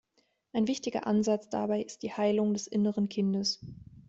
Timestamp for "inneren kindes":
2.65-3.59